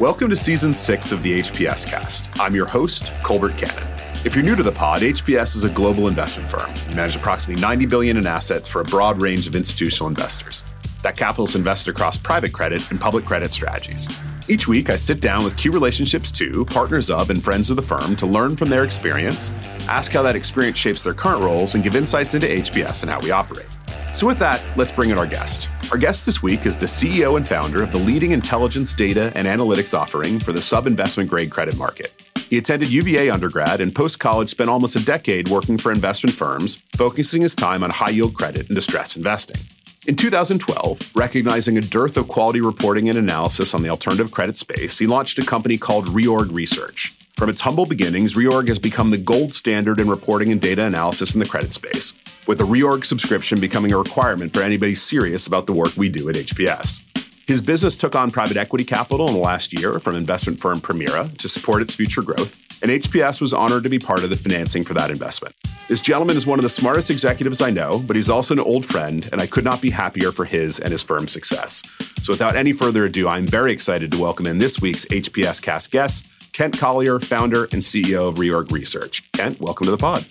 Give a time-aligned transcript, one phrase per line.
[0.00, 2.30] Welcome to season six of the HPS cast.
[2.38, 3.82] I'm your host, Colbert Cannon.
[4.24, 6.72] If you're new to the pod, HPS is a global investment firm.
[6.88, 10.62] We manage approximately 90 billion in assets for a broad range of institutional investors.
[11.02, 14.08] That capital is invested across private credit and public credit strategies.
[14.50, 17.82] Each week, I sit down with key relationships to, partners of, and friends of the
[17.82, 19.50] firm to learn from their experience,
[19.88, 23.20] ask how that experience shapes their current roles, and give insights into HPS and how
[23.20, 23.66] we operate.
[24.14, 25.68] So, with that, let's bring in our guest.
[25.92, 29.46] Our guest this week is the CEO and founder of the leading intelligence, data, and
[29.46, 32.24] analytics offering for the sub investment grade credit market.
[32.48, 36.82] He attended UVA undergrad and post college spent almost a decade working for investment firms,
[36.96, 39.60] focusing his time on high yield credit and distress investing.
[40.08, 44.98] In 2012, recognizing a dearth of quality reporting and analysis on the alternative credit space,
[44.98, 47.14] he launched a company called Reorg Research.
[47.36, 51.34] From its humble beginnings, Reorg has become the gold standard in reporting and data analysis
[51.34, 52.14] in the credit space,
[52.46, 56.30] with a Reorg subscription becoming a requirement for anybody serious about the work we do
[56.30, 57.02] at HPS.
[57.46, 61.36] His business took on private equity capital in the last year from investment firm Permira
[61.36, 64.84] to support its future growth, and HPS was honored to be part of the financing
[64.84, 65.54] for that investment.
[65.88, 68.84] This gentleman is one of the smartest executives I know, but he's also an old
[68.84, 71.82] friend, and I could not be happier for his and his firm's success.
[72.22, 75.90] So without any further ado, I'm very excited to welcome in this week's HPS cast
[75.90, 79.30] guest, Kent Collier, founder and CEO of Reorg Research.
[79.32, 80.26] Kent, welcome to the pod.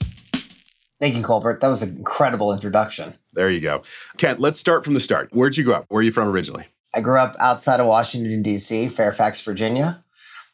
[1.00, 1.62] Thank you, Colbert.
[1.62, 3.14] That was an incredible introduction.
[3.34, 3.84] There you go.
[4.18, 5.30] Kent, let's start from the start.
[5.32, 5.86] Where'd you grow up?
[5.90, 6.66] Where are you from originally?
[6.96, 10.04] I grew up outside of Washington, D.C., Fairfax, Virginia.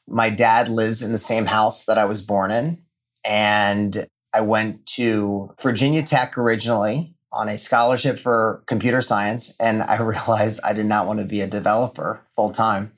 [0.07, 2.77] My dad lives in the same house that I was born in.
[3.25, 9.55] And I went to Virginia Tech originally on a scholarship for computer science.
[9.59, 12.93] And I realized I did not want to be a developer full time.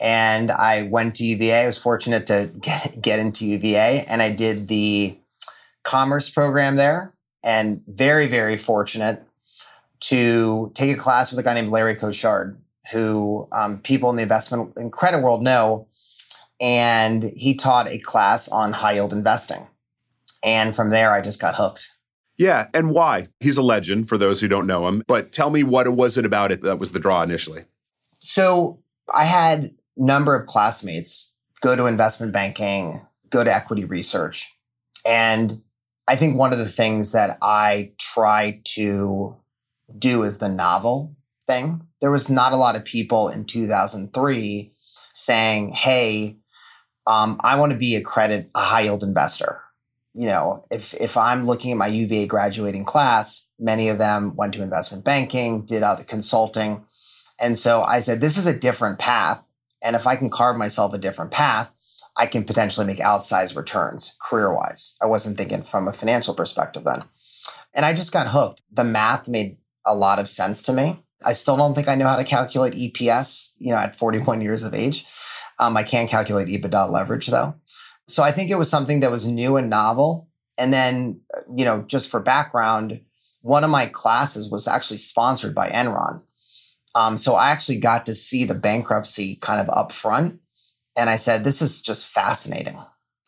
[0.00, 1.62] And I went to UVA.
[1.62, 5.18] I was fortunate to get, get into UVA and I did the
[5.82, 9.22] commerce program there and very, very fortunate
[10.00, 12.56] to take a class with a guy named Larry Kochard,
[12.92, 15.86] who um, people in the investment and credit world know.
[16.60, 19.66] And he taught a class on high yield investing.
[20.44, 21.90] And from there, I just got hooked.
[22.36, 22.66] Yeah.
[22.74, 23.28] And why?
[23.40, 25.02] He's a legend for those who don't know him.
[25.06, 27.64] But tell me what was it about it that was the draw initially?
[28.18, 28.80] So
[29.12, 33.00] I had number of classmates go to investment banking,
[33.30, 34.52] go to equity research.
[35.06, 35.62] And
[36.08, 39.36] I think one of the things that I try to
[39.98, 41.16] do is the novel
[41.46, 41.86] thing.
[42.00, 44.74] There was not a lot of people in 2003
[45.14, 46.36] saying, hey,
[47.06, 49.60] um, I want to be a credit, a high yield investor.
[50.14, 54.54] You know, if if I'm looking at my UVA graduating class, many of them went
[54.54, 56.84] to investment banking, did other consulting.
[57.40, 59.54] And so I said, this is a different path
[59.84, 61.74] and if I can carve myself a different path,
[62.16, 64.96] I can potentially make outsized returns career wise.
[65.02, 67.04] I wasn't thinking from a financial perspective then.
[67.74, 68.62] And I just got hooked.
[68.72, 71.04] The math made a lot of sense to me.
[71.26, 74.62] I still don't think I know how to calculate EPS, you know, at 41 years
[74.62, 75.04] of age.
[75.58, 77.54] Um, I can calculate EBITDA leverage though.
[78.08, 80.28] So I think it was something that was new and novel.
[80.58, 81.20] And then,
[81.54, 83.00] you know, just for background,
[83.42, 86.22] one of my classes was actually sponsored by Enron.
[86.94, 90.40] Um, so I actually got to see the bankruptcy kind of up front.
[90.96, 92.78] And I said, this is just fascinating.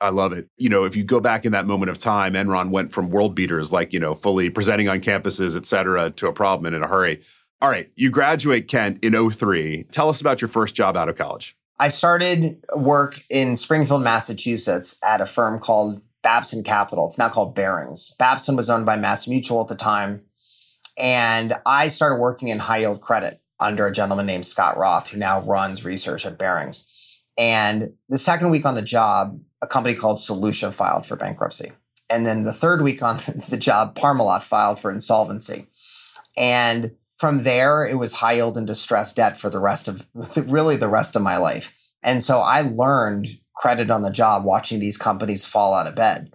[0.00, 0.48] I love it.
[0.56, 3.34] You know, if you go back in that moment of time, Enron went from world
[3.34, 6.82] beaters, like, you know, fully presenting on campuses, et cetera, to a problem and in
[6.82, 7.22] a hurry.
[7.62, 9.86] All right, you graduate Kent in 03.
[9.90, 11.56] Tell us about your first job out of college.
[11.78, 17.06] I started work in Springfield, Massachusetts at a firm called Babson Capital.
[17.06, 18.14] It's now called Barings.
[18.18, 20.24] Babson was owned by Mass Mutual at the time.
[20.98, 25.18] And I started working in high yield credit under a gentleman named Scott Roth, who
[25.18, 26.88] now runs research at Barings.
[27.38, 31.72] And the second week on the job, a company called Solutia filed for bankruptcy.
[32.08, 33.16] And then the third week on
[33.48, 35.66] the job, Parmalat filed for insolvency.
[36.36, 40.06] And from there, it was high yield and distressed debt for the rest of
[40.46, 41.74] really the rest of my life.
[42.02, 46.34] And so I learned credit on the job watching these companies fall out of bed.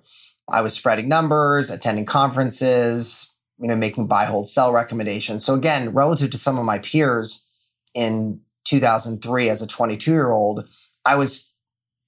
[0.50, 5.46] I was spreading numbers, attending conferences, you know, making buy, hold, sell recommendations.
[5.46, 7.46] So again, relative to some of my peers
[7.94, 10.68] in 2003 as a 22 year old,
[11.06, 11.50] I was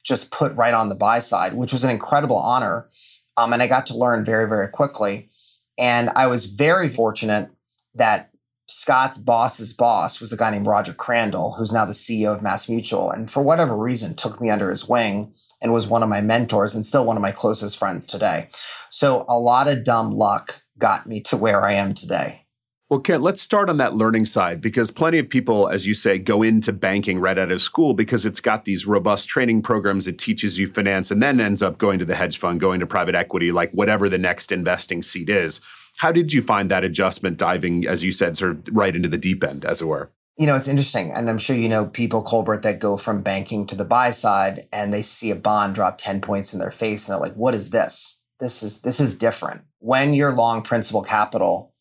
[0.03, 2.89] just put right on the buy side, which was an incredible honor.
[3.37, 5.29] Um, and I got to learn very, very quickly.
[5.77, 7.49] And I was very fortunate
[7.95, 8.32] that
[8.73, 12.67] Scott's boss's boss was a guy named Roger Crandall, who's now the CEO of Mass
[12.67, 13.11] Mutual.
[13.11, 15.31] And for whatever reason, took me under his wing
[15.61, 18.49] and was one of my mentors and still one of my closest friends today.
[18.89, 22.47] So a lot of dumb luck got me to where I am today.
[22.89, 26.17] Well, Kent, let's start on that learning side because plenty of people, as you say,
[26.17, 30.17] go into banking right out of school because it's got these robust training programs that
[30.17, 33.13] teaches you finance and then ends up going to the hedge fund, going to private
[33.13, 35.61] equity, like whatever the next investing seat is.
[35.97, 39.17] How did you find that adjustment diving, as you said, sort of right into the
[39.17, 40.11] deep end, as it were?
[40.37, 41.11] You know, it's interesting.
[41.11, 44.61] And I'm sure you know people, Colbert, that go from banking to the buy side
[44.73, 47.53] and they see a bond drop 10 points in their face and they're like, what
[47.53, 48.19] is this?
[48.39, 49.61] This is this is different.
[49.79, 51.73] When you're long principal capital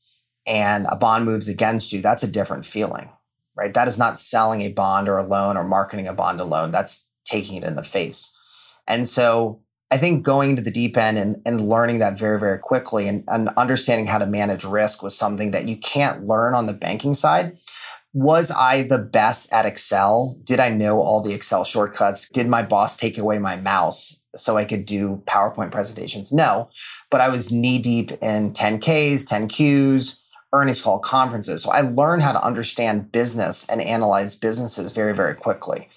[0.47, 3.11] and a bond moves against you, that's a different feeling,
[3.56, 3.73] right?
[3.73, 6.70] That is not selling a bond or a loan or marketing a bond alone.
[6.70, 8.37] That's taking it in the face.
[8.87, 9.62] And so
[9.92, 13.24] I think going to the deep end and, and learning that very, very quickly and,
[13.28, 17.12] and understanding how to manage risk was something that you can't learn on the banking
[17.12, 17.58] side
[18.14, 20.38] was I the best at Excel?
[20.44, 22.28] Did I know all the Excel shortcuts?
[22.30, 26.32] Did my boss take away my mouse so I could do PowerPoint presentations?
[26.32, 26.70] No,
[27.10, 30.18] but I was knee deep in 10Ks, 10Qs,
[30.52, 31.62] earnings call conferences.
[31.62, 35.88] So I learned how to understand business and analyze businesses very, very quickly.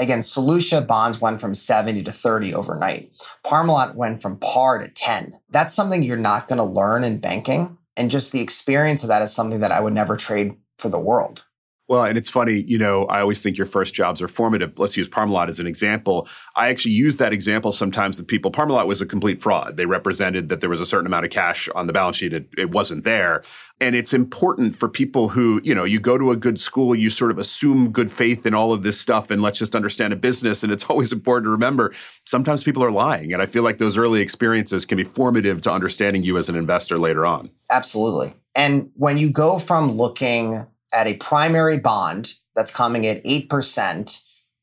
[0.00, 3.12] Again, Solutia bonds went from 70 to 30 overnight.
[3.44, 5.38] Parmalat went from par to 10.
[5.50, 7.76] That's something you're not going to learn in banking.
[7.98, 10.98] And just the experience of that is something that I would never trade for the
[10.98, 11.44] world.
[11.90, 14.78] Well, and it's funny, you know, I always think your first jobs are formative.
[14.78, 16.28] Let's use Parmalat as an example.
[16.54, 18.52] I actually use that example sometimes with people.
[18.52, 19.76] Parmalat was a complete fraud.
[19.76, 22.32] They represented that there was a certain amount of cash on the balance sheet.
[22.32, 23.42] It, it wasn't there.
[23.80, 27.10] And it's important for people who, you know, you go to a good school, you
[27.10, 30.16] sort of assume good faith in all of this stuff and let's just understand a
[30.16, 30.62] business.
[30.62, 31.92] And it's always important to remember
[32.24, 33.32] sometimes people are lying.
[33.32, 36.54] And I feel like those early experiences can be formative to understanding you as an
[36.54, 37.50] investor later on.
[37.68, 38.32] Absolutely.
[38.54, 44.22] And when you go from looking at a primary bond that's coming at 8%,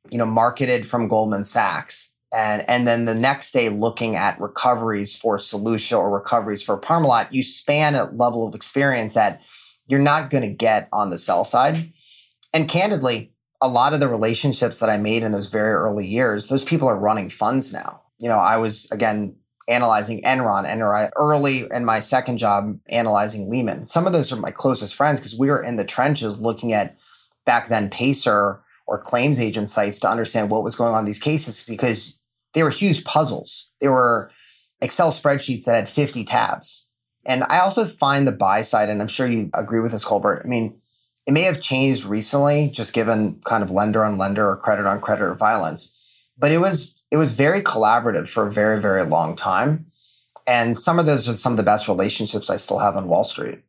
[0.10, 2.14] you know, marketed from Goldman Sachs.
[2.34, 7.32] And, and then the next day looking at recoveries for Solutia or recoveries for Parmalat,
[7.32, 9.42] you span a level of experience that
[9.88, 11.92] you're not going to get on the sell side.
[12.54, 16.48] And candidly, a lot of the relationships that I made in those very early years,
[16.48, 18.02] those people are running funds now.
[18.20, 19.36] You know, I was again
[19.68, 20.82] analyzing Enron and
[21.16, 23.86] early in my second job analyzing Lehman.
[23.86, 26.98] Some of those are my closest friends because we were in the trenches looking at
[27.46, 31.20] back then Pacer or claims agent sites to understand what was going on in these
[31.20, 32.20] cases because
[32.54, 33.72] they were huge puzzles.
[33.82, 34.32] They were
[34.82, 36.90] Excel spreadsheets that had 50 tabs.
[37.26, 40.44] And I also find the buy side, and I'm sure you agree with this, Colbert.
[40.46, 40.80] I mean,
[41.26, 45.02] it may have changed recently, just given kind of lender on lender or credit on
[45.02, 45.98] credit violence,
[46.38, 49.86] but it was it was very collaborative for a very, very long time.
[50.46, 53.24] And some of those are some of the best relationships I still have on Wall
[53.24, 53.60] Street.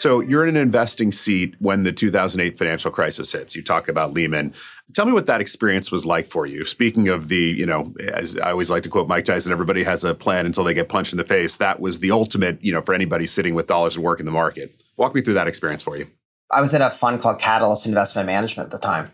[0.00, 3.54] So you're in an investing seat when the 2008 financial crisis hits.
[3.54, 4.54] You talk about Lehman.
[4.94, 6.64] Tell me what that experience was like for you.
[6.64, 10.02] Speaking of the, you know, as I always like to quote Mike Tyson, everybody has
[10.02, 11.56] a plan until they get punched in the face.
[11.56, 14.32] That was the ultimate, you know, for anybody sitting with dollars to work in the
[14.32, 14.82] market.
[14.96, 16.06] Walk me through that experience for you.
[16.50, 19.10] I was at a fund called Catalyst Investment Management at the time.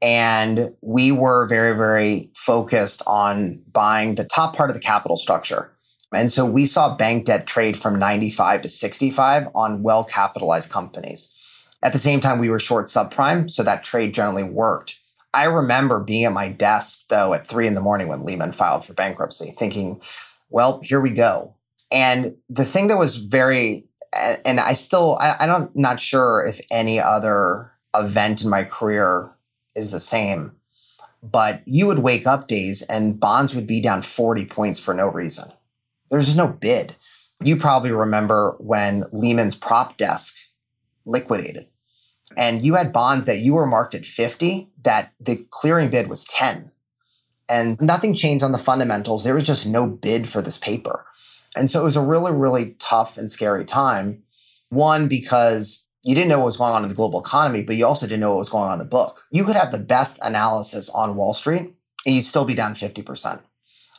[0.00, 5.72] And we were very, very focused on buying the top part of the capital structure.
[6.12, 11.34] And so we saw bank debt trade from 95 to 65 on well capitalized companies.
[11.82, 14.98] At the same time, we were short subprime, so that trade generally worked.
[15.34, 18.84] I remember being at my desk, though, at three in the morning when Lehman filed
[18.84, 20.00] for bankruptcy, thinking,
[20.48, 21.54] well, here we go.
[21.92, 23.86] And the thing that was very,
[24.44, 29.30] and I still, I, don't, not sure if any other event in my career
[29.76, 30.56] is the same,
[31.22, 35.08] but you would wake up days and bonds would be down 40 points for no
[35.08, 35.52] reason
[36.10, 36.96] there's just no bid.
[37.42, 40.36] You probably remember when Lehman's prop desk
[41.04, 41.66] liquidated
[42.36, 46.24] and you had bonds that you were marked at 50 that the clearing bid was
[46.24, 46.70] 10
[47.48, 49.24] and nothing changed on the fundamentals.
[49.24, 51.06] There was just no bid for this paper.
[51.56, 54.22] And so it was a really really tough and scary time.
[54.70, 57.86] One because you didn't know what was going on in the global economy but you
[57.86, 59.24] also didn't know what was going on in the book.
[59.30, 61.74] You could have the best analysis on wall street
[62.04, 63.42] and you'd still be down 50%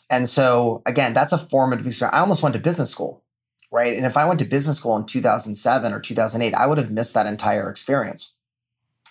[0.09, 2.15] and so again, that's a formative experience.
[2.15, 3.23] I almost went to business school,
[3.71, 3.95] right?
[3.95, 7.13] And if I went to business school in 2007 or 2008, I would have missed
[7.13, 8.33] that entire experience.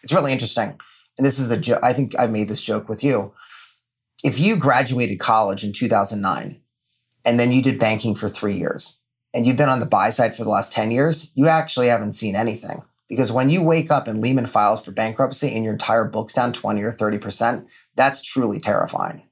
[0.03, 0.79] It's really interesting.
[1.17, 1.81] And this is the joke.
[1.83, 3.33] I think I made this joke with you.
[4.25, 6.61] If you graduated college in 2009
[7.25, 9.01] and then you did banking for three years
[9.35, 12.13] and you've been on the buy side for the last 10 years, you actually haven't
[12.13, 12.83] seen anything.
[13.09, 16.53] Because when you wake up and Lehman files for bankruptcy and your entire book's down
[16.53, 19.28] 20 or 30%, that's truly terrifying.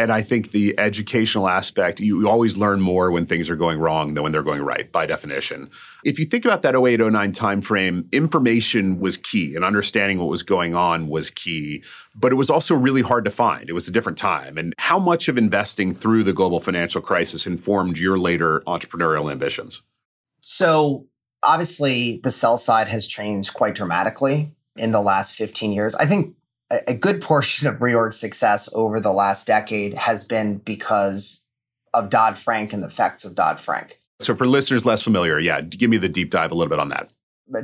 [0.00, 4.14] And I think the educational aspect, you, always learn more when things are going wrong
[4.14, 5.68] than when they're going right, by definition.
[6.04, 10.42] If you think about that 08, 09 timeframe, information was key and understanding what was
[10.42, 13.68] going on was key, but it was also really hard to find.
[13.68, 14.56] It was a different time.
[14.56, 19.82] And how much of investing through the global financial crisis informed your later entrepreneurial ambitions?
[20.40, 21.08] So,
[21.42, 25.94] obviously, the sell side has changed quite dramatically in the last 15 years.
[25.94, 26.36] I think
[26.70, 31.44] a, good portion of reorg success over the last decade has been because
[31.94, 33.98] of Dodd Frank and the effects of Dodd Frank.
[34.20, 36.88] So, for listeners less familiar, yeah, give me the deep dive a little bit on
[36.90, 37.10] that.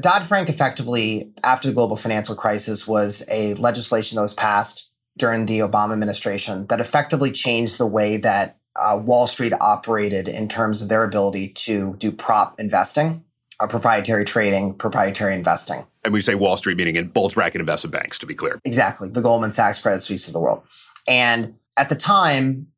[0.01, 5.47] Dodd Frank, effectively, after the global financial crisis, was a legislation that was passed during
[5.47, 10.83] the Obama administration that effectively changed the way that uh, Wall Street operated in terms
[10.83, 13.25] of their ability to do prop investing,
[13.61, 15.87] uh, proprietary trading, proprietary investing.
[16.05, 18.61] And we say Wall Street, meaning in bulge bracket investment banks, to be clear.
[18.65, 20.63] Exactly, the Goldman Sachs, Credit Suisse of the world.
[21.09, 22.69] And at the time,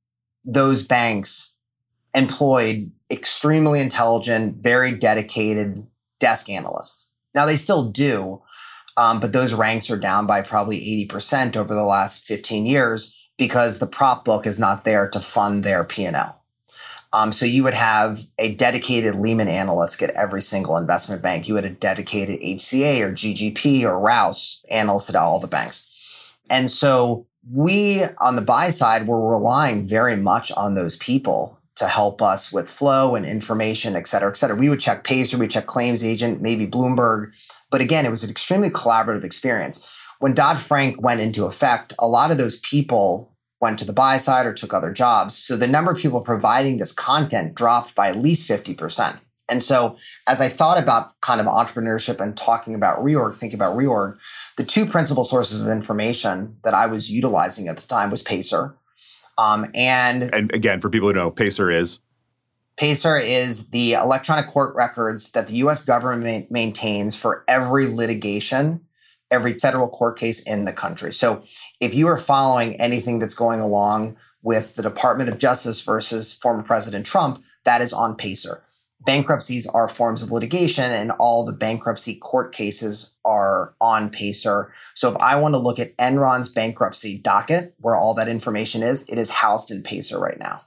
[0.44, 1.54] those banks
[2.14, 5.86] employed extremely intelligent, very dedicated
[6.20, 7.12] desk analysts.
[7.34, 8.42] Now they still do,
[8.96, 13.78] um, but those ranks are down by probably 80% over the last 15 years because
[13.78, 16.37] the prop book is not there to fund their P&L.
[17.12, 21.48] Um, so you would have a dedicated Lehman analyst at every single investment bank.
[21.48, 25.88] You had a dedicated HCA or GGP or Rouse analyst at all the banks.
[26.50, 31.86] And so we on the buy side were relying very much on those people to
[31.86, 34.56] help us with flow and information, et cetera, et cetera.
[34.56, 37.32] We would check Pacer, we check Claims Agent, maybe Bloomberg.
[37.70, 39.88] But again, it was an extremely collaborative experience.
[40.18, 44.16] When Dodd Frank went into effect, a lot of those people went to the buy
[44.16, 45.36] side or took other jobs.
[45.36, 49.18] So the number of people providing this content dropped by at least 50%.
[49.48, 49.96] And so
[50.26, 54.18] as I thought about kind of entrepreneurship and talking about reorg, thinking about reorg,
[54.56, 58.76] the two principal sources of information that I was utilizing at the time was Pacer.
[59.38, 62.00] Um, and and again, for people who know, Pacer is
[62.76, 65.84] Pacer is the electronic court records that the U.S.
[65.84, 68.80] government maintains for every litigation,
[69.30, 71.12] every federal court case in the country.
[71.12, 71.42] So,
[71.80, 76.62] if you are following anything that's going along with the Department of Justice versus former
[76.62, 78.62] President Trump, that is on Pacer
[79.04, 84.72] bankruptcies are forms of litigation and all the bankruptcy court cases are on Pacer.
[84.94, 89.08] So if I want to look at Enron's bankruptcy docket, where all that information is,
[89.08, 90.62] it is housed in Pacer right now.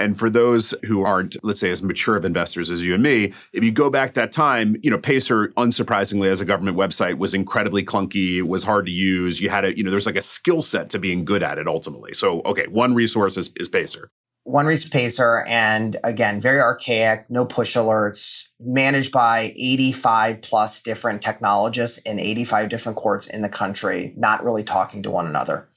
[0.00, 3.32] And for those who aren't, let's say, as mature of investors as you and me,
[3.52, 7.34] if you go back that time, you know, Pacer, unsurprisingly, as a government website, was
[7.34, 9.40] incredibly clunky, was hard to use.
[9.40, 11.68] You had a, you know, there's like a skill set to being good at it
[11.68, 12.14] ultimately.
[12.14, 14.10] So, okay, one resource is, is Pacer
[14.44, 21.20] one race pacer and again very archaic no push alerts managed by 85 plus different
[21.20, 25.68] technologists in 85 different courts in the country not really talking to one another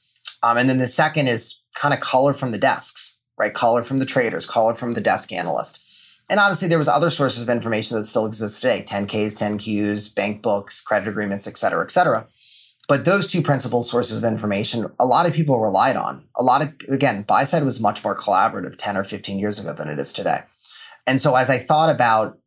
[0.43, 3.99] um, and then the second is kind of color from the desks right Caller from
[3.99, 5.83] the traders caller from the desk analyst
[6.29, 10.41] and obviously there was other sources of information that still exist today 10ks 10qs bank
[10.41, 12.27] books credit agreements et cetera et cetera
[12.87, 16.27] but those two principal sources of information, a lot of people relied on.
[16.35, 19.73] A lot of, again, buy side was much more collaborative 10 or 15 years ago
[19.73, 20.41] than it is today.
[21.07, 22.37] And so as I thought about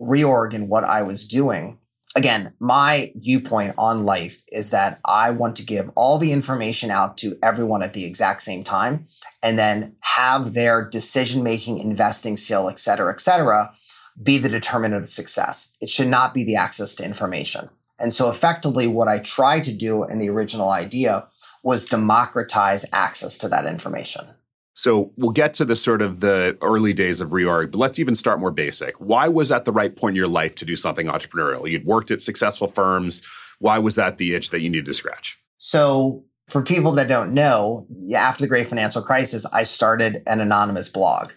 [0.00, 1.79] reorg and what I was doing,
[2.16, 7.16] again, my viewpoint on life is that I want to give all the information out
[7.18, 9.06] to everyone at the exact same time
[9.42, 13.72] and then have their decision making, investing skill, et cetera, et cetera,
[14.22, 15.72] be the determinant of success.
[15.80, 17.70] It should not be the access to information.
[17.98, 21.28] And so effectively what I tried to do in the original idea
[21.62, 24.22] was democratize access to that information.
[24.80, 28.14] So we'll get to the sort of the early days of reorg, but let's even
[28.14, 28.94] start more basic.
[28.98, 31.70] Why was that the right point in your life to do something entrepreneurial?
[31.70, 33.20] You'd worked at successful firms.
[33.58, 35.38] Why was that the itch that you needed to scratch?
[35.58, 40.88] So for people that don't know, after the great financial crisis, I started an anonymous
[40.88, 41.32] blog.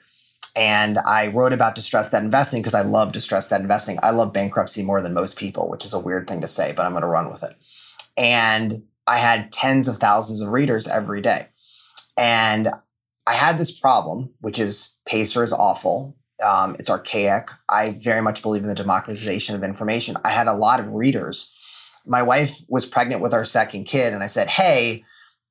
[0.56, 4.00] And I wrote about distressed debt investing because I love distressed debt investing.
[4.02, 6.86] I love bankruptcy more than most people, which is a weird thing to say, but
[6.86, 7.58] I'm going to run with it.
[8.16, 11.50] And I had tens of thousands of readers every day.
[12.18, 12.70] And
[13.26, 16.18] I had this problem, which is Pacer is awful.
[16.44, 17.48] Um, it's archaic.
[17.70, 20.18] I very much believe in the democratization of information.
[20.26, 21.54] I had a lot of readers.
[22.06, 25.04] My wife was pregnant with our second kid, and I said, Hey,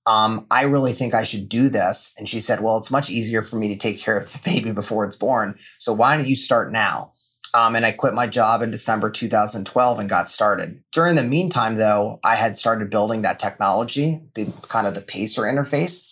[0.05, 2.15] um, I really think I should do this.
[2.19, 4.73] And she said, Well, it's much easier for me to take care of the baby
[4.73, 5.57] before it's born.
[5.79, 7.13] So why don't you start now?
[7.55, 10.83] Um, and I quit my job in December 2012 and got started.
[10.91, 15.43] During the meantime, though, I had started building that technology, the kind of the Pacer
[15.43, 16.07] interface.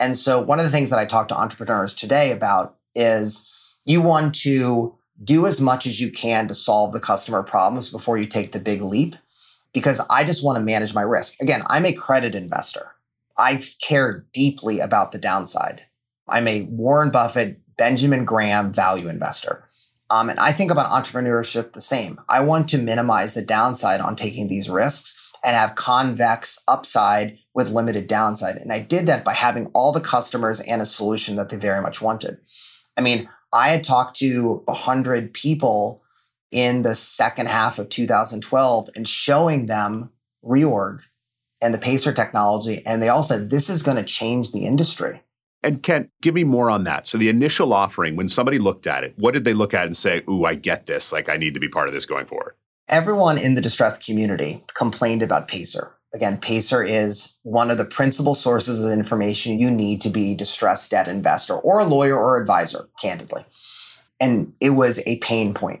[0.00, 3.50] And so one of the things that I talk to entrepreneurs today about is
[3.84, 8.18] you want to do as much as you can to solve the customer problems before
[8.18, 9.14] you take the big leap
[9.72, 11.40] because I just want to manage my risk.
[11.40, 12.92] Again, I'm a credit investor.
[13.36, 15.82] I care deeply about the downside.
[16.28, 19.68] I'm a Warren Buffett, Benjamin Graham value investor.
[20.10, 22.20] Um, and I think about entrepreneurship the same.
[22.28, 27.70] I want to minimize the downside on taking these risks and have convex upside with
[27.70, 28.56] limited downside.
[28.56, 31.82] And I did that by having all the customers and a solution that they very
[31.82, 32.38] much wanted.
[32.96, 36.02] I mean, I had talked to 100 people
[36.50, 40.12] in the second half of 2012 and showing them
[40.44, 41.00] reorg
[41.62, 42.82] and the Pacer technology.
[42.86, 45.22] And they all said, this is going to change the industry.
[45.62, 47.06] And Kent, give me more on that.
[47.06, 49.96] So the initial offering, when somebody looked at it, what did they look at and
[49.96, 51.12] say, ooh, I get this.
[51.12, 52.54] Like I need to be part of this going forward?
[52.88, 55.94] Everyone in the distressed community complained about Pacer.
[56.14, 60.90] Again, Pacer is one of the principal sources of information you need to be distressed
[60.90, 63.44] debt investor or a lawyer or advisor, candidly.
[64.20, 65.80] And it was a pain point.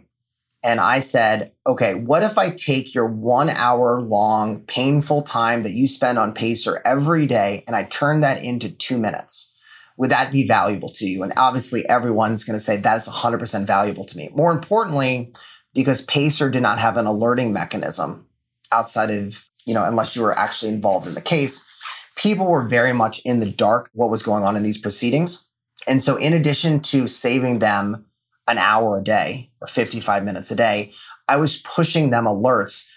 [0.64, 5.72] And I said, okay, what if I take your one hour long painful time that
[5.72, 9.52] you spend on Pacer every day and I turn that into two minutes?
[9.96, 11.22] would that be valuable to you?
[11.22, 14.30] And obviously, everyone's going to say that's 100% valuable to me.
[14.34, 15.32] More importantly,
[15.74, 18.26] because Pacer did not have an alerting mechanism
[18.70, 21.66] outside of, you know, unless you were actually involved in the case,
[22.16, 25.46] people were very much in the dark what was going on in these proceedings.
[25.88, 28.06] And so, in addition to saving them
[28.48, 30.92] an hour a day or 55 minutes a day,
[31.28, 32.88] I was pushing them alerts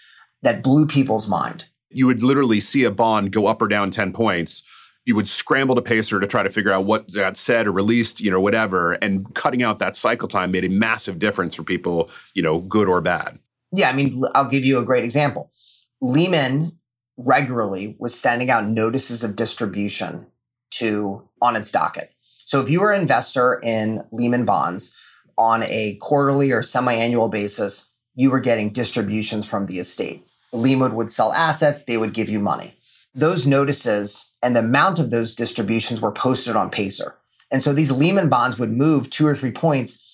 [0.42, 1.66] that blew people's mind.
[1.90, 4.62] You would literally see a bond go up or down 10 points
[5.06, 8.20] you would scramble to Pacer to try to figure out what got said or released,
[8.20, 8.94] you know, whatever.
[8.94, 12.88] And cutting out that cycle time made a massive difference for people, you know, good
[12.88, 13.38] or bad.
[13.72, 15.52] Yeah, I mean, I'll give you a great example.
[16.00, 16.78] Lehman
[17.16, 20.26] regularly was sending out notices of distribution
[20.72, 22.12] to on its docket.
[22.44, 24.96] So if you were an investor in Lehman bonds
[25.38, 30.26] on a quarterly or semi-annual basis, you were getting distributions from the estate.
[30.52, 32.76] Lehman would sell assets, they would give you money
[33.16, 37.16] those notices and the amount of those distributions were posted on Pacer.
[37.50, 40.05] And so these Lehman bonds would move two or three points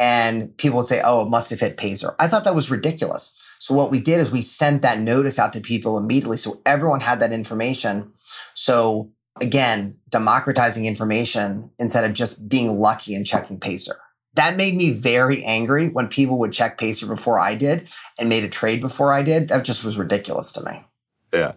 [0.00, 2.14] and people would say, oh, it must have hit Pacer.
[2.18, 3.38] I thought that was ridiculous.
[3.58, 6.38] So what we did is we sent that notice out to people immediately.
[6.38, 8.14] So everyone had that information.
[8.54, 13.96] So again, democratizing information instead of just being lucky and checking Pacer.
[14.34, 18.44] That made me very angry when people would check Pacer before I did and made
[18.44, 19.48] a trade before I did.
[19.48, 20.84] That just was ridiculous to me.
[21.30, 21.52] Yeah.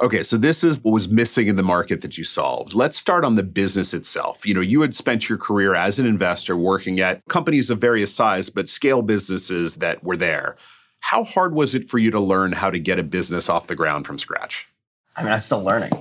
[0.00, 2.72] Okay, so this is what was missing in the market that you solved.
[2.72, 4.46] Let's start on the business itself.
[4.46, 8.14] You know, you had spent your career as an investor working at companies of various
[8.14, 10.56] size, but scale businesses that were there.
[11.00, 13.74] How hard was it for you to learn how to get a business off the
[13.74, 14.68] ground from scratch?
[15.16, 15.92] I mean, I'm still learning.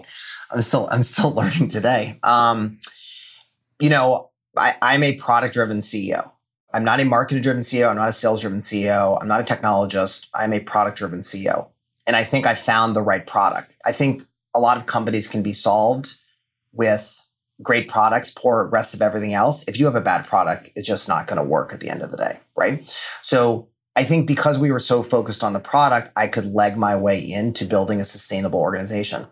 [0.51, 2.19] I'm still I'm still learning today.
[2.21, 2.79] Um,
[3.79, 6.29] you know, I, I'm a product driven CEO.
[6.71, 7.89] I'm not a marketing driven CEO.
[7.89, 9.17] I'm not a sales driven CEO.
[9.19, 10.27] I'm not a technologist.
[10.35, 11.69] I'm a product driven CEO.
[12.07, 13.75] And I think I found the right product.
[13.85, 16.15] I think a lot of companies can be solved
[16.73, 17.27] with
[17.61, 19.63] great products, poor rest of everything else.
[19.67, 22.01] If you have a bad product, it's just not going to work at the end
[22.01, 22.95] of the day, right?
[23.21, 26.95] So I think because we were so focused on the product, I could leg my
[26.95, 29.27] way into building a sustainable organization.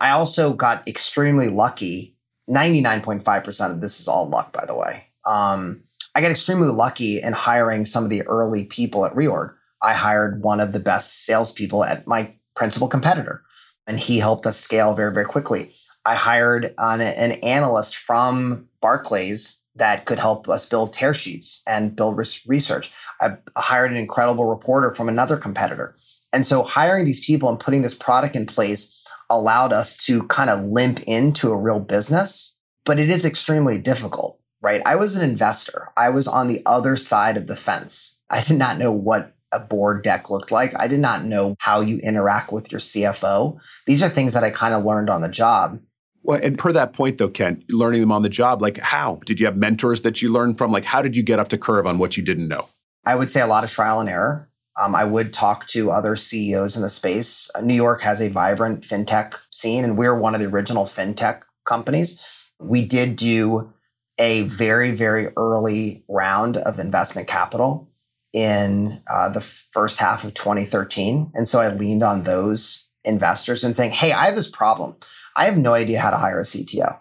[0.00, 2.16] I also got extremely lucky.
[2.48, 5.06] 99.5% of this is all luck, by the way.
[5.26, 5.82] Um,
[6.14, 9.54] I got extremely lucky in hiring some of the early people at Reorg.
[9.84, 13.44] I hired one of the best salespeople at my principal competitor,
[13.86, 15.72] and he helped us scale very, very quickly.
[16.06, 21.96] I hired an, an analyst from Barclays that could help us build tear sheets and
[21.96, 22.92] build research.
[23.20, 25.96] I hired an incredible reporter from another competitor.
[26.32, 28.94] And so hiring these people and putting this product in place
[29.30, 34.40] allowed us to kind of limp into a real business, but it is extremely difficult,
[34.60, 34.82] right?
[34.86, 35.88] I was an investor.
[35.96, 38.16] I was on the other side of the fence.
[38.30, 40.78] I did not know what a board deck looked like.
[40.78, 43.58] I did not know how you interact with your CFO.
[43.86, 45.80] These are things that I kind of learned on the job.
[46.22, 49.20] Well, and per that point though, Kent, learning them on the job, like how?
[49.26, 50.72] Did you have mentors that you learned from?
[50.72, 52.68] Like how did you get up to curve on what you didn't know?
[53.06, 54.48] I would say a lot of trial and error.
[54.80, 57.48] Um, I would talk to other CEOs in the space.
[57.54, 61.42] Uh, New York has a vibrant fintech scene, and we're one of the original fintech
[61.64, 62.20] companies.
[62.58, 63.72] We did do
[64.18, 67.88] a very, very early round of investment capital
[68.34, 71.30] in uh, the first half of 2013.
[71.34, 74.96] And so I leaned on those investors and saying, Hey, I have this problem.
[75.36, 76.98] I have no idea how to hire a CTO.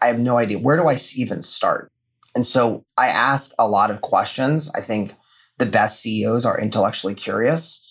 [0.00, 0.58] I have no idea.
[0.58, 1.90] Where do I even start?
[2.34, 4.70] And so I asked a lot of questions.
[4.74, 5.14] I think
[5.58, 7.86] the best CEOs are intellectually curious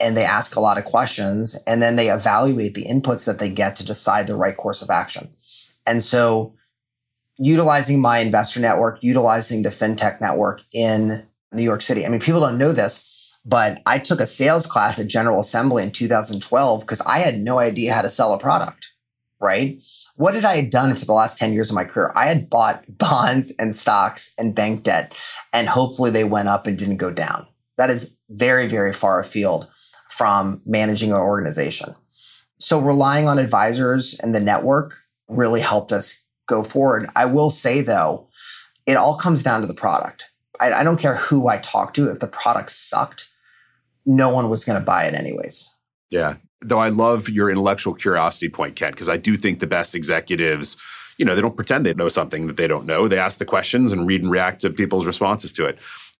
[0.00, 3.50] and they ask a lot of questions and then they evaluate the inputs that they
[3.50, 5.34] get to decide the right course of action.
[5.86, 6.54] And so
[7.36, 12.04] utilizing my investor network, utilizing the fintech network in New York City.
[12.04, 13.08] I mean, people don't know this,
[13.44, 17.58] but I took a sales class at General Assembly in 2012 because I had no
[17.58, 18.92] idea how to sell a product,
[19.40, 19.82] right?
[20.16, 22.12] What had I done for the last 10 years of my career?
[22.14, 25.16] I had bought bonds and stocks and bank debt,
[25.52, 27.46] and hopefully they went up and didn't go down.
[27.78, 29.68] That is very, very far afield
[30.10, 31.94] from managing an organization.
[32.58, 34.94] So relying on advisors and the network
[35.28, 37.08] really helped us go forward.
[37.16, 38.28] I will say though,
[38.86, 40.31] it all comes down to the product
[40.62, 42.10] I, I don't care who I talked to.
[42.10, 43.28] If the product sucked,
[44.06, 45.74] no one was going to buy it anyways.
[46.10, 46.36] Yeah.
[46.60, 50.76] Though I love your intellectual curiosity point, Ken, because I do think the best executives,
[51.18, 53.08] you know, they don't pretend they know something that they don't know.
[53.08, 55.78] They ask the questions and read and react to people's responses to it.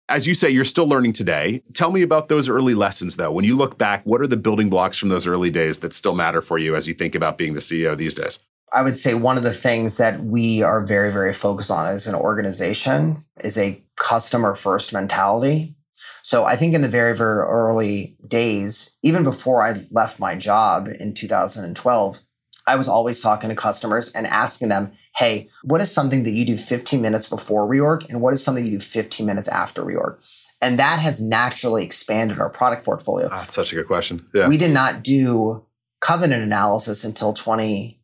[0.08, 1.62] As you say, you're still learning today.
[1.74, 3.30] Tell me about those early lessons, though.
[3.30, 6.14] When you look back, what are the building blocks from those early days that still
[6.14, 8.40] matter for you as you think about being the CEO these days?
[8.72, 12.06] I would say one of the things that we are very, very focused on as
[12.06, 15.74] an organization is a customer first mentality.
[16.22, 20.88] So I think in the very, very early days, even before I left my job
[20.88, 22.20] in 2012,
[22.66, 26.44] I was always talking to customers and asking them, hey, what is something that you
[26.44, 30.16] do 15 minutes before reorg and what is something you do 15 minutes after reorg?
[30.62, 33.28] And that has naturally expanded our product portfolio.
[33.32, 34.24] Ah, that's such a good question.
[34.32, 34.48] Yeah.
[34.48, 35.66] We did not do
[36.00, 37.32] covenant analysis until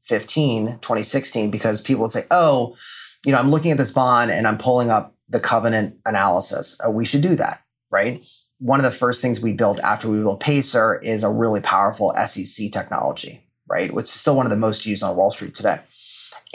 [0.09, 2.77] 2015, 2016, because people would say, oh,
[3.25, 6.79] you know, I'm looking at this bond and I'm pulling up the covenant analysis.
[6.85, 8.25] Uh, we should do that, right?
[8.59, 12.15] One of the first things we built after we built Pacer is a really powerful
[12.27, 13.93] SEC technology, right?
[13.93, 15.79] Which is still one of the most used on Wall Street today.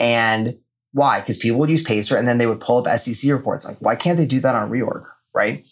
[0.00, 0.58] And
[0.92, 1.20] why?
[1.20, 3.64] Because people would use Pacer and then they would pull up SEC reports.
[3.64, 5.66] Like, why can't they do that on reorg, right?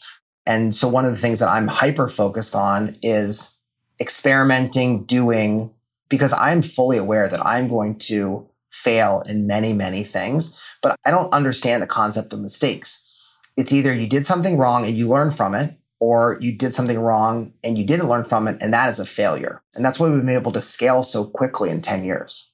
[0.47, 3.57] And so one of the things that I'm hyper focused on is
[4.01, 5.73] experimenting, doing,
[6.13, 11.11] because I'm fully aware that I'm going to fail in many, many things, but I
[11.11, 13.09] don't understand the concept of mistakes.
[13.57, 16.99] It's either you did something wrong and you learn from it, or you did something
[16.99, 19.63] wrong and you didn't learn from it, and that is a failure.
[19.75, 22.53] And that's why we've been able to scale so quickly in 10 years.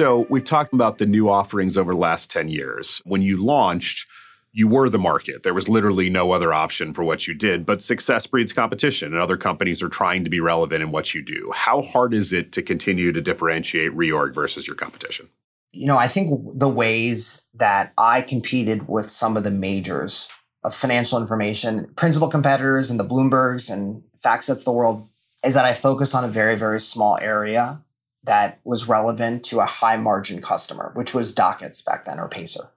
[0.00, 3.02] So we've talked about the new offerings over the last 10 years.
[3.04, 4.08] When you launched,
[4.50, 5.42] you were the market.
[5.42, 9.20] There was literally no other option for what you did, but success breeds competition and
[9.20, 11.52] other companies are trying to be relevant in what you do.
[11.54, 15.28] How hard is it to continue to differentiate reorg versus your competition?
[15.72, 20.30] You know, I think the ways that I competed with some of the majors
[20.64, 25.10] of financial information, principal competitors and the Bloombergs and FactSets the world,
[25.44, 27.82] is that I focused on a very, very small area
[28.24, 32.70] that was relevant to a high margin customer, which was dockets back then or Pacer.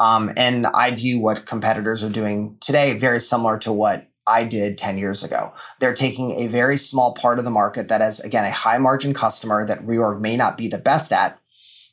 [0.00, 4.78] Um, and I view what competitors are doing today very similar to what I did
[4.78, 5.52] 10 years ago.
[5.80, 9.14] They're taking a very small part of the market that has, again, a high margin
[9.14, 11.38] customer that Reorg may not be the best at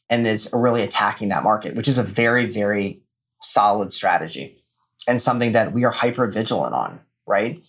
[0.09, 3.01] and is really attacking that market, which is a very, very
[3.41, 4.63] solid strategy
[5.07, 7.61] and something that we are hyper vigilant on, right?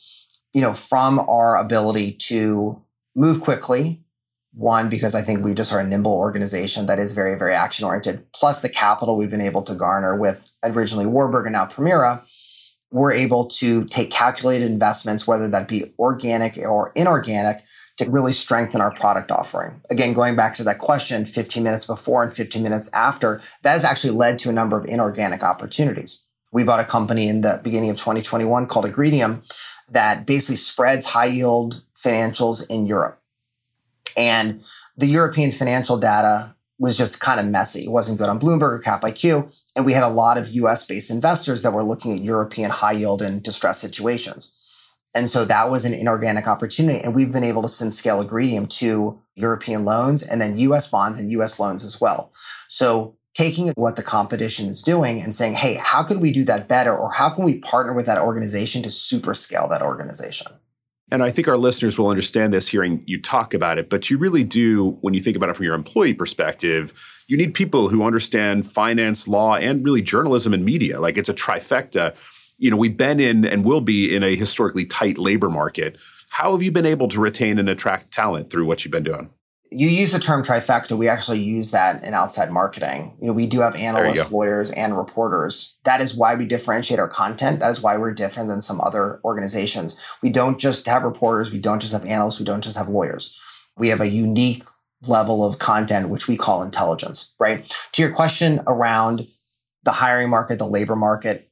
[0.53, 2.83] You know, from our ability to
[3.17, 4.03] move quickly,
[4.53, 7.85] one, because I think we just are a nimble organization that is very, very action
[7.87, 12.23] oriented, plus the capital we've been able to garner with originally Warburg and now Permira,
[12.91, 17.63] we're able to take calculated investments, whether that be organic or inorganic,
[17.99, 19.81] to really strengthen our product offering.
[19.91, 23.85] Again, going back to that question 15 minutes before and 15 minutes after, that has
[23.85, 26.25] actually led to a number of inorganic opportunities.
[26.51, 29.49] We bought a company in the beginning of 2021 called Agridium
[29.91, 33.20] that basically spreads high yield financials in Europe.
[34.17, 34.61] And
[34.97, 37.85] the European financial data was just kind of messy.
[37.85, 39.55] It wasn't good on Bloomberg or Cap IQ.
[39.77, 42.93] And we had a lot of US based investors that were looking at European high
[42.93, 44.57] yield and distressed situations.
[45.15, 47.01] And so that was an inorganic opportunity.
[47.01, 51.19] And we've been able to since scale Agridium to European loans and then US bonds
[51.21, 52.33] and US loans as well.
[52.69, 56.69] So taking what the competition is doing and saying, hey, how could we do that
[56.69, 56.97] better?
[56.97, 60.49] Or how can we partner with that organization to super scale that organization?
[61.13, 64.19] And I think our listeners will understand this hearing you talk about it, but you
[64.19, 66.93] really do, when you think about it from your employee perspective,
[67.27, 71.01] you need people who understand finance, law, and really journalism and media.
[71.01, 72.15] Like it's a trifecta.
[72.59, 75.97] You know, we've been in and will be in a historically tight labor market.
[76.31, 79.31] How have you been able to retain and attract talent through what you've been doing?
[79.73, 80.99] You use the term trifecta.
[80.99, 83.17] We actually use that in outside marketing.
[83.21, 85.77] You know, we do have analysts, lawyers, and reporters.
[85.85, 87.61] That is why we differentiate our content.
[87.61, 90.01] That is why we're different than some other organizations.
[90.23, 91.53] We don't just have reporters.
[91.53, 92.41] We don't just have analysts.
[92.41, 93.39] We don't just have lawyers.
[93.77, 94.65] We have a unique
[95.07, 97.65] level of content, which we call intelligence, right?
[97.93, 99.29] To your question around
[99.85, 101.49] the hiring market, the labor market,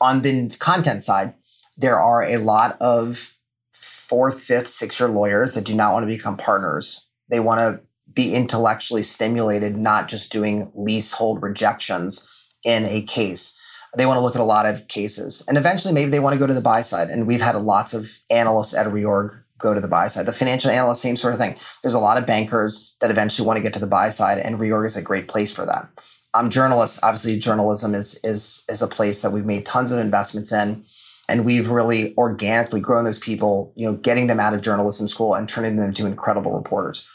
[0.00, 1.34] on the content side,
[1.76, 3.34] there are a lot of
[3.72, 7.01] fourth, fifth, sixth year lawyers that do not want to become partners
[7.32, 7.82] they want to
[8.14, 12.30] be intellectually stimulated, not just doing leasehold rejections
[12.62, 13.58] in a case.
[13.96, 15.44] They want to look at a lot of cases.
[15.48, 17.08] And eventually, maybe they want to go to the buy side.
[17.08, 20.26] And we've had lots of analysts at Reorg go to the buy side.
[20.26, 21.56] The financial analyst, same sort of thing.
[21.82, 24.58] There's a lot of bankers that eventually want to get to the buy side, and
[24.58, 25.88] Reorg is a great place for that.
[26.34, 27.00] I'm journalists.
[27.02, 30.84] Obviously, journalism is is is a place that we've made tons of investments in,
[31.28, 33.72] and we've really organically grown those people.
[33.76, 37.06] You know, getting them out of journalism school and turning them into incredible reporters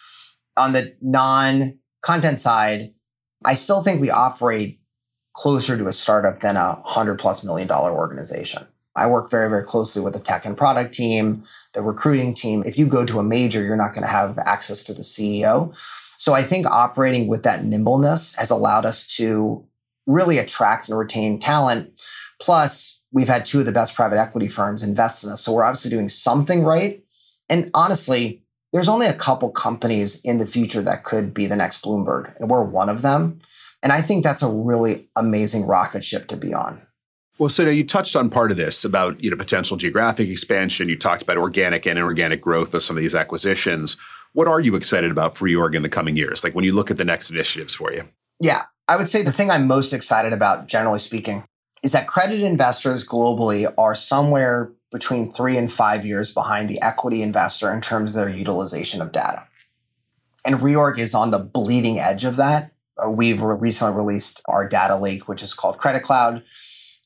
[0.57, 2.93] on the non content side,
[3.45, 4.79] I still think we operate
[5.33, 8.67] closer to a startup than a hundred plus million dollar organization.
[8.95, 11.43] I work very, very closely with the tech and product team,
[11.73, 12.63] the recruiting team.
[12.65, 15.75] If you go to a major, you're not going to have access to the CEO.
[16.17, 19.63] So I think operating with that nimbleness has allowed us to
[20.07, 22.01] really attract and retain talent.
[22.41, 25.43] Plus, we've had two of the best private equity firms invest in us.
[25.43, 27.03] So we're obviously doing something right.
[27.49, 28.41] And honestly,
[28.73, 32.49] there's only a couple companies in the future that could be the next Bloomberg, and
[32.49, 33.39] we're one of them.
[33.83, 36.81] And I think that's a really amazing rocket ship to be on.
[37.37, 40.89] Well, so now you touched on part of this about you know potential geographic expansion.
[40.89, 43.95] You talked about organic and inorganic growth of some of these acquisitions.
[44.33, 46.43] What are you excited about for Reorg in the coming years?
[46.43, 48.07] Like when you look at the next initiatives for you?
[48.39, 51.45] Yeah, I would say the thing I'm most excited about, generally speaking,
[51.83, 57.21] is that credit investors globally are somewhere between three and five years behind the equity
[57.21, 59.47] investor in terms of their utilization of data.
[60.45, 62.71] And Reorg is on the bleeding edge of that.
[62.97, 66.43] Uh, we've recently released our data lake, which is called Credit Cloud.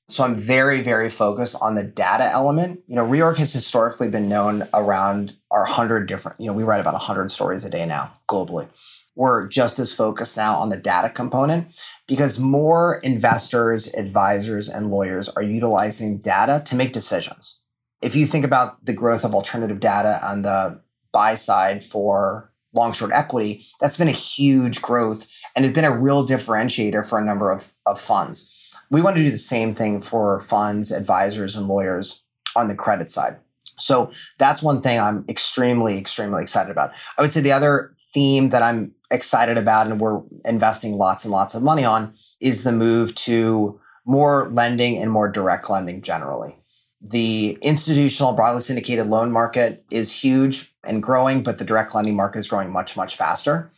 [0.10, 2.84] So I'm very, very focused on the data element.
[2.88, 6.82] You know, Reorg has historically been known around our 100 different, you know, we write
[6.82, 8.68] about 100 stories a day now globally.
[9.16, 15.30] We're just as focused now on the data component because more investors, advisors, and lawyers
[15.30, 17.61] are utilizing data to make decisions.
[18.02, 22.94] If you think about the growth of alternative data on the buy side for long
[22.94, 27.26] short equity, that's been a huge growth and it's been a real differentiator for a
[27.26, 28.58] number of, of funds.
[28.90, 32.24] We want to do the same thing for funds, advisors, and lawyers
[32.56, 33.38] on the credit side.
[33.78, 36.92] So that's one thing I'm extremely, extremely excited about.
[37.18, 41.32] I would say the other theme that I'm excited about and we're investing lots and
[41.32, 46.56] lots of money on is the move to more lending and more direct lending generally.
[47.02, 52.40] The institutional broadly syndicated loan market is huge and growing, but the direct lending market
[52.40, 53.72] is growing much, much faster.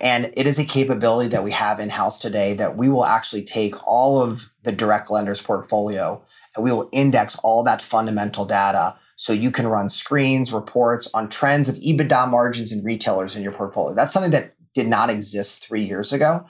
[0.00, 3.42] And it is a capability that we have in house today that we will actually
[3.42, 6.22] take all of the direct lenders portfolio
[6.54, 11.28] and we will index all that fundamental data so you can run screens, reports on
[11.28, 13.94] trends of EBITDA margins and retailers in your portfolio.
[13.96, 16.46] That's something that did not exist three years ago.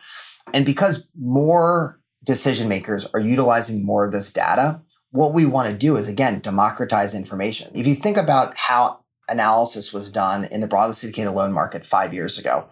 [0.53, 5.77] And because more decision makers are utilizing more of this data, what we want to
[5.77, 7.71] do is again democratize information.
[7.75, 12.15] If you think about how analysis was done in the broadly syndicated loan market five
[12.15, 12.69] years ago,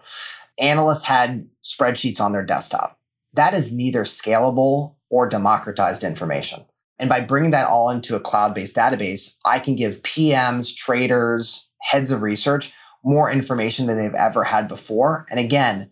[0.59, 2.99] analysts had spreadsheets on their desktop.
[3.33, 6.65] That is neither scalable or democratized information.
[6.99, 11.69] And by bringing that all into a cloud based database, I can give PMs, traders,
[11.81, 12.73] heads of research
[13.03, 15.25] more information than they've ever had before.
[15.29, 15.91] And again,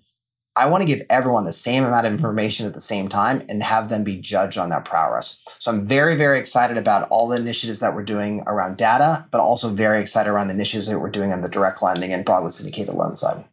[0.57, 3.61] I want to give everyone the same amount of information at the same time and
[3.61, 5.41] have them be judged on that progress.
[5.59, 9.41] So I'm very, very excited about all the initiatives that we're doing around data, but
[9.41, 12.51] also very excited around the initiatives that we're doing on the direct lending and broadly
[12.51, 13.43] syndicated loan side.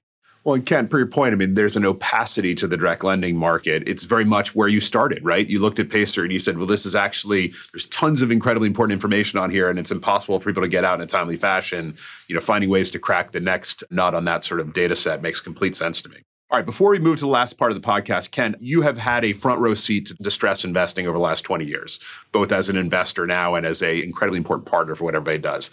[0.45, 3.85] Well, Ken, per your point, I mean, there's an opacity to the direct lending market.
[3.87, 5.47] It's very much where you started, right?
[5.47, 8.67] You looked at Pacer and you said, well, this is actually, there's tons of incredibly
[8.67, 11.37] important information on here, and it's impossible for people to get out in a timely
[11.37, 11.97] fashion.
[12.27, 15.23] You know, finding ways to crack the next nut on that sort of data set
[15.23, 16.19] makes complete sense to me.
[16.53, 18.99] All right, before we move to the last part of the podcast, Ken, you have
[18.99, 21.99] had a front row seat to distress investing over the last 20 years,
[22.31, 25.71] both as an investor now and as a incredibly important partner for what everybody does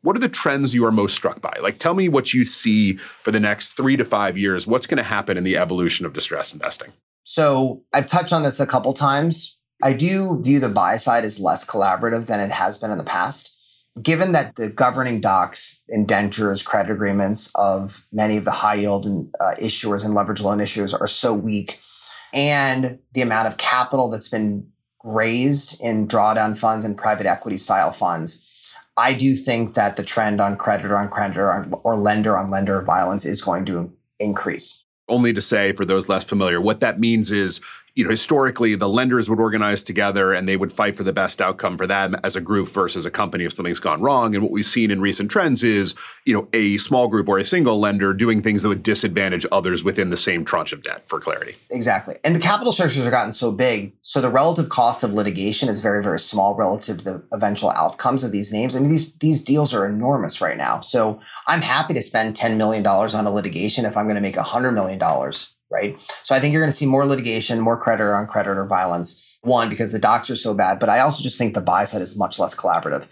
[0.00, 1.56] what are the trends you are most struck by?
[1.62, 4.66] Like, tell me what you see for the next three to five years.
[4.66, 6.92] What's going to happen in the evolution of distress investing?
[7.24, 9.56] So, I've touched on this a couple times.
[9.82, 13.04] I do view the buy side as less collaborative than it has been in the
[13.04, 13.53] past.
[14.02, 19.32] Given that the governing docs, indentures, credit agreements of many of the high yield and,
[19.38, 21.78] uh, issuers and leverage loan issuers are so weak,
[22.32, 24.66] and the amount of capital that's been
[25.04, 28.44] raised in drawdown funds and private equity style funds,
[28.96, 33.24] I do think that the trend on creditor on creditor or lender on lender violence
[33.24, 34.82] is going to increase.
[35.08, 37.60] Only to say, for those less familiar, what that means is
[37.94, 41.40] you know, historically the lenders would organize together and they would fight for the best
[41.40, 44.34] outcome for them as a group versus a company if something's gone wrong.
[44.34, 47.44] And what we've seen in recent trends is, you know, a small group or a
[47.44, 51.20] single lender doing things that would disadvantage others within the same tranche of debt for
[51.20, 51.54] clarity.
[51.70, 52.16] Exactly.
[52.24, 53.94] And the capital structures have gotten so big.
[54.00, 58.24] So the relative cost of litigation is very, very small relative to the eventual outcomes
[58.24, 58.74] of these names.
[58.74, 60.80] I mean, these, these deals are enormous right now.
[60.80, 64.34] So I'm happy to spend $10 million on a litigation if I'm going to make
[64.34, 64.98] $100 million
[65.74, 66.00] right?
[66.22, 69.20] So I think you're going to see more litigation, more creditor on creditor violence.
[69.42, 72.00] One, because the docs are so bad, but I also just think the buy side
[72.00, 73.06] is much less collaborative.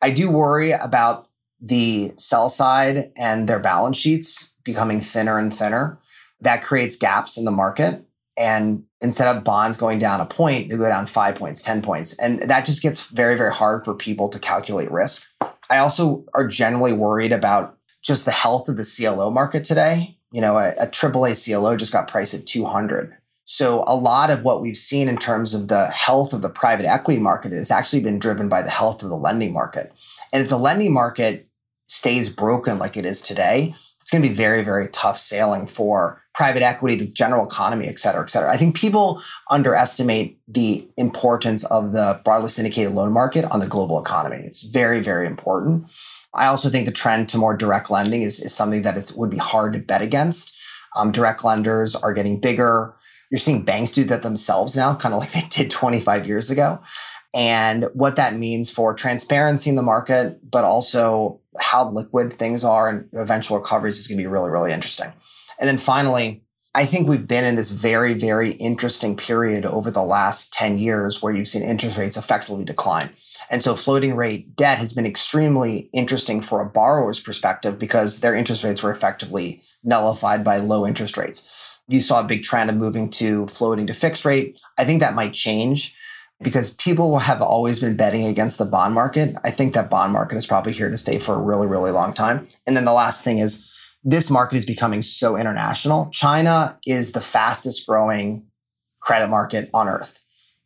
[0.00, 1.28] I do worry about
[1.60, 5.98] the sell side and their balance sheets becoming thinner and thinner.
[6.40, 8.04] That creates gaps in the market.
[8.36, 12.16] And instead of bonds going down a point, they go down five points, 10 points.
[12.18, 15.28] And that just gets very, very hard for people to calculate risk.
[15.70, 20.40] I also are generally worried about just the health of the CLO market today You
[20.40, 23.14] know, a, a AAA CLO just got priced at 200.
[23.44, 26.86] So a lot of what we've seen in terms of the health of the private
[26.86, 29.92] equity market has actually been driven by the health of the lending market.
[30.32, 31.48] And if the lending market
[31.86, 36.22] stays broken like it is today, it's going to be very, very tough sailing for
[36.34, 38.50] private equity, the general economy, et cetera, et cetera.
[38.50, 44.00] I think people underestimate the importance of the broadly syndicated loan market on the global
[44.00, 44.38] economy.
[44.38, 45.90] It's very, very important.
[46.34, 49.30] I also think the trend to more direct lending is, is something that is, would
[49.30, 50.56] be hard to bet against.
[50.96, 52.94] Um, direct lenders are getting bigger.
[53.30, 56.80] You're seeing banks do that themselves now, kind of like they did 25 years ago.
[57.34, 62.88] And what that means for transparency in the market, but also how liquid things are
[62.88, 65.12] and eventual recoveries is going to be really, really interesting.
[65.58, 66.42] And then finally,
[66.74, 71.22] I think we've been in this very, very interesting period over the last 10 years
[71.22, 73.10] where you've seen interest rates effectively decline.
[73.52, 78.34] And so floating rate debt has been extremely interesting for a borrower's perspective because their
[78.34, 81.78] interest rates were effectively nullified by low interest rates.
[81.86, 84.58] You saw a big trend of moving to floating to fixed rate.
[84.78, 85.94] I think that might change
[86.42, 89.36] because people have always been betting against the bond market.
[89.44, 92.14] I think that bond market is probably here to stay for a really, really long
[92.14, 92.48] time.
[92.66, 93.68] And then the last thing is
[94.02, 96.08] this market is becoming so international.
[96.10, 98.46] China is the fastest growing
[99.02, 100.21] credit market on earth.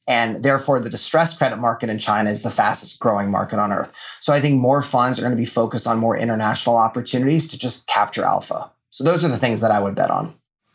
[0.08, 3.92] And therefore, the distressed credit market in China is the fastest growing market on earth.
[4.20, 7.58] So I think more funds are going to be focused on more international opportunities to
[7.58, 8.70] just capture alpha.
[8.90, 10.34] So those are the things that I would bet on.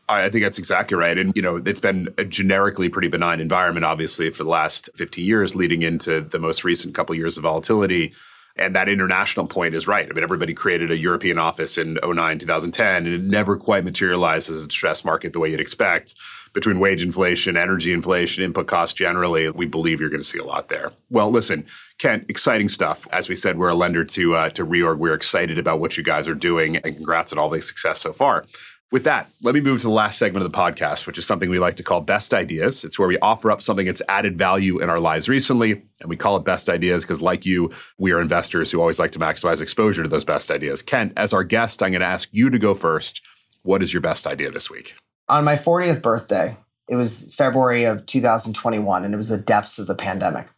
[0.09, 1.17] I think that's exactly right.
[1.17, 5.21] And, you know, it's been a generically pretty benign environment, obviously, for the last 50
[5.21, 8.13] years, leading into the most recent couple of years of volatility.
[8.57, 10.05] And that international point is right.
[10.09, 14.49] I mean, everybody created a European office in 09, 2010, and it never quite materialized
[14.49, 16.15] as a stress market the way you'd expect.
[16.53, 20.43] Between wage inflation, energy inflation, input costs generally, we believe you're going to see a
[20.43, 20.91] lot there.
[21.09, 21.65] Well, listen,
[21.97, 23.07] Kent, exciting stuff.
[23.11, 24.97] As we said, we're a lender to uh, to Reorg.
[24.97, 28.11] We're excited about what you guys are doing, and congrats on all the success so
[28.11, 28.45] far.
[28.91, 31.49] With that, let me move to the last segment of the podcast, which is something
[31.49, 32.83] we like to call Best Ideas.
[32.83, 36.17] It's where we offer up something that's added value in our lives recently, and we
[36.17, 39.61] call it Best Ideas because, like you, we are investors who always like to maximize
[39.61, 40.81] exposure to those best ideas.
[40.81, 43.21] Kent, as our guest, I'm going to ask you to go first.
[43.63, 44.93] What is your best idea this week?
[45.31, 46.57] On my 40th birthday,
[46.89, 50.49] it was February of 2021, and it was the depths of the pandemic.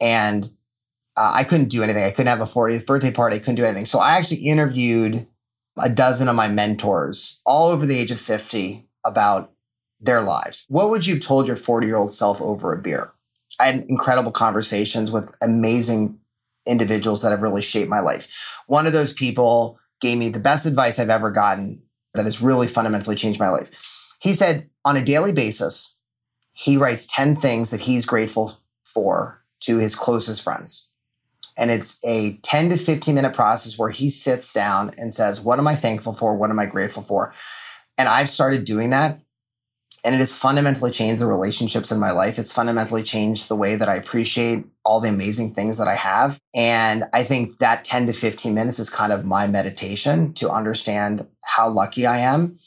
[0.00, 0.50] And
[1.16, 2.02] uh, I couldn't do anything.
[2.02, 3.36] I couldn't have a 40th birthday party.
[3.36, 3.86] I couldn't do anything.
[3.86, 5.28] So I actually interviewed
[5.80, 9.52] a dozen of my mentors, all over the age of 50, about
[10.00, 10.66] their lives.
[10.68, 13.12] What would you have told your 40 year old self over a beer?
[13.60, 16.18] I had incredible conversations with amazing
[16.66, 18.26] individuals that have really shaped my life.
[18.66, 21.84] One of those people gave me the best advice I've ever gotten
[22.14, 23.70] that has really fundamentally changed my life.
[24.26, 25.94] He said on a daily basis,
[26.52, 30.88] he writes 10 things that he's grateful for to his closest friends.
[31.56, 35.60] And it's a 10 to 15 minute process where he sits down and says, What
[35.60, 36.34] am I thankful for?
[36.34, 37.34] What am I grateful for?
[37.96, 39.20] And I've started doing that.
[40.04, 42.36] And it has fundamentally changed the relationships in my life.
[42.36, 46.40] It's fundamentally changed the way that I appreciate all the amazing things that I have.
[46.52, 51.28] And I think that 10 to 15 minutes is kind of my meditation to understand
[51.44, 52.58] how lucky I am,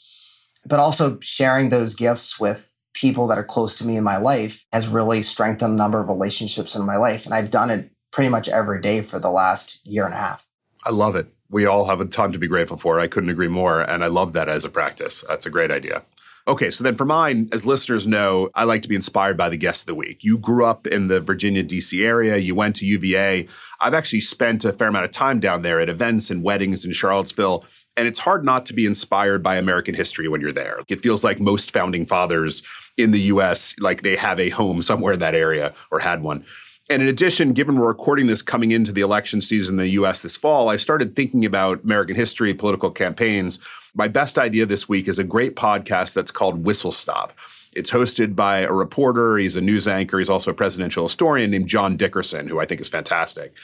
[0.66, 4.64] but also sharing those gifts with people that are close to me in my life
[4.72, 7.24] has really strengthened a number of relationships in my life.
[7.24, 10.46] And I've done it pretty much every day for the last year and a half.
[10.84, 11.28] I love it.
[11.50, 12.98] We all have a ton to be grateful for.
[12.98, 13.82] I couldn't agree more.
[13.82, 15.24] And I love that as a practice.
[15.28, 16.02] That's a great idea.
[16.48, 19.58] Okay, so then for mine, as listeners know, I like to be inspired by the
[19.58, 20.24] guest of the week.
[20.24, 23.46] You grew up in the Virginia, DC area, you went to UVA.
[23.78, 26.92] I've actually spent a fair amount of time down there at events and weddings in
[26.92, 27.64] Charlottesville.
[27.96, 30.80] And it's hard not to be inspired by American history when you're there.
[30.88, 32.62] It feels like most founding fathers
[32.96, 36.44] in the US, like they have a home somewhere in that area or had one.
[36.88, 40.22] And in addition, given we're recording this coming into the election season in the US
[40.22, 43.60] this fall, I started thinking about American history, political campaigns.
[43.94, 47.32] My best idea this week is a great podcast that's called Whistle Stop.
[47.74, 51.68] It's hosted by a reporter, he's a news anchor, he's also a presidential historian named
[51.68, 53.54] John Dickerson, who I think is fantastic.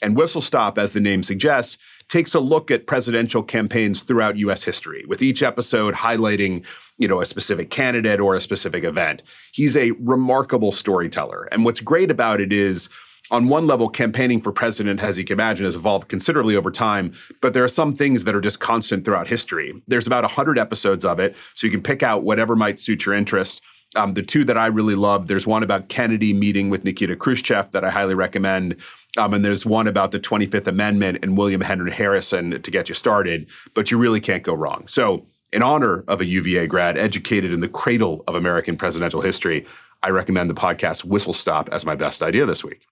[0.00, 4.62] And Whistle Stop, as the name suggests, takes a look at presidential campaigns throughout US
[4.62, 6.64] history, with each episode highlighting,
[6.98, 9.22] you know, a specific candidate or a specific event.
[9.52, 11.48] He's a remarkable storyteller.
[11.50, 12.88] And what's great about it is
[13.30, 17.12] on one level, campaigning for president, as you can imagine, has evolved considerably over time,
[17.40, 19.74] but there are some things that are just constant throughout history.
[19.88, 23.16] There's about 100 episodes of it, so you can pick out whatever might suit your
[23.16, 23.62] interest.
[23.96, 27.70] Um, the two that I really love, there's one about Kennedy meeting with Nikita Khrushchev
[27.72, 28.76] that I highly recommend.
[29.16, 32.94] Um, and there's one about the 25th Amendment and William Henry Harrison to get you
[32.94, 34.84] started, but you really can't go wrong.
[34.88, 39.64] So, in honor of a UVA grad educated in the cradle of American presidential history,
[40.02, 42.82] I recommend the podcast Whistle Stop as my best idea this week.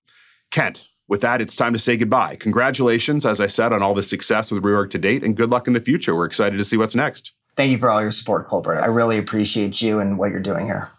[0.50, 2.36] Kent, with that, it's time to say goodbye.
[2.36, 5.66] Congratulations, as I said, on all the success with Reorg to date, and good luck
[5.66, 6.14] in the future.
[6.14, 7.32] We're excited to see what's next.
[7.56, 8.80] Thank you for all your support, Colbert.
[8.80, 10.90] I really appreciate you and what you're doing here.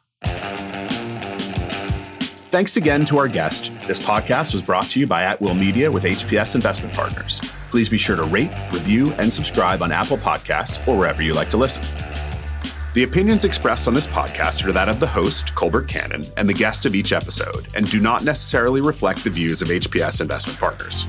[2.49, 3.73] Thanks again to our guest.
[3.85, 7.41] This podcast was brought to you by At Will Media with HPS Investment Partners.
[7.69, 11.49] Please be sure to rate, review, and subscribe on Apple Podcasts or wherever you like
[11.49, 11.83] to listen.
[12.93, 16.53] The opinions expressed on this podcast are that of the host, Colbert Cannon, and the
[16.53, 21.05] guest of each episode, and do not necessarily reflect the views of HPS Investment Partners.